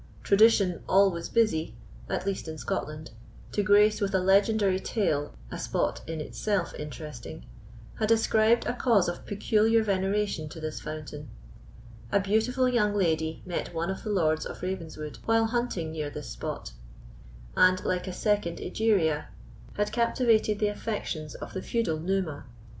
[0.23, 1.75] Tradition, always busy,
[2.09, 3.11] at least in Scotland,
[3.51, 7.45] to grace with a legendary tale a spot in itself interesting,
[7.99, 11.29] had ascribed a cause of peculiar veneration to this fountain.
[12.11, 16.29] A beautiful young lady met one of the Lords of Ravenswood while hunting near this
[16.31, 16.71] spot,
[17.55, 19.27] and, like a second Egeria,
[19.73, 22.45] had captivated the affections of the feudal Numa.